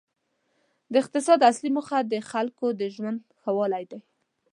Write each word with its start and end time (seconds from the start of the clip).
د 0.91 0.93
اقتصاد 1.01 1.39
اصلي 1.51 1.69
موخه 1.77 1.97
د 2.11 2.13
خلکو 2.31 2.65
د 2.79 2.81
ژوند 2.95 3.19
ښه 3.39 3.51
والی 3.57 3.83
دی. 3.91 3.99